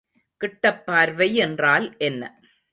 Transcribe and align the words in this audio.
கிட்டப்பார்வை 0.41 1.29
என்றால் 1.45 1.87
என்ன? 1.99 2.21